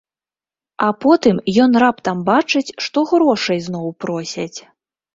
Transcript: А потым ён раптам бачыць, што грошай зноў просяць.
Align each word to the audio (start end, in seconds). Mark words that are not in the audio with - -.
А 0.85 0.87
потым 1.05 1.35
ён 1.67 1.71
раптам 1.85 2.25
бачыць, 2.33 2.65
што 2.89 3.07
грошай 3.15 3.65
зноў 3.71 3.97
просяць. 4.07 4.53